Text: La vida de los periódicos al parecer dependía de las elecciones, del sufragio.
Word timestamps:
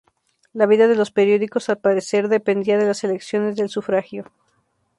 La 0.51 0.65
vida 0.65 0.87
de 0.87 0.95
los 0.95 1.11
periódicos 1.11 1.69
al 1.69 1.77
parecer 1.77 2.27
dependía 2.27 2.79
de 2.79 2.87
las 2.87 3.03
elecciones, 3.03 3.55
del 3.55 3.69
sufragio. 3.69 4.25